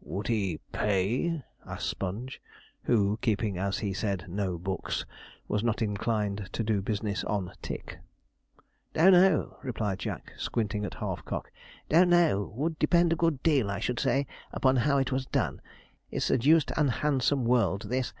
'Would 0.00 0.26
he 0.26 0.58
pay?' 0.72 1.44
asked 1.64 1.88
Sponge, 1.88 2.42
who, 2.82 3.16
keeping 3.22 3.58
as 3.58 3.78
he 3.78 3.94
said, 3.94 4.24
'no 4.26 4.58
books,' 4.58 5.06
was 5.46 5.62
not 5.62 5.80
inclined 5.82 6.50
to 6.54 6.64
do 6.64 6.82
business 6.82 7.22
on 7.22 7.52
'tick.' 7.62 7.98
'Don't 8.94 9.12
know,' 9.12 9.56
replied 9.62 10.00
Jack, 10.00 10.32
squinting 10.36 10.84
at 10.84 10.94
half 10.94 11.24
cock; 11.24 11.52
'don't 11.88 12.10
know 12.10 12.52
would 12.56 12.76
depend 12.80 13.12
a 13.12 13.14
good 13.14 13.40
deal, 13.44 13.70
I 13.70 13.78
should 13.78 14.00
say, 14.00 14.26
upon 14.50 14.74
how 14.78 14.98
it 14.98 15.12
was 15.12 15.26
done. 15.26 15.60
It's 16.10 16.28
a 16.28 16.38
deuced 16.38 16.72
unhandsome 16.76 17.44
world 17.44 17.82
this. 17.88 18.12